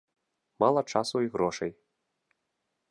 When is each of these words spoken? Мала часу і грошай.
Мала 0.63 0.81
часу 0.93 1.15
і 1.27 1.31
грошай. 1.37 1.71